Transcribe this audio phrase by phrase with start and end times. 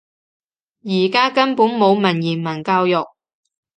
[0.83, 3.05] 而家根本冇文言文教育